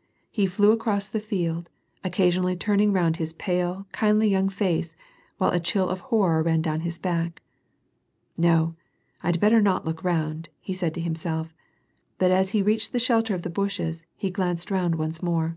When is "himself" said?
11.02-11.54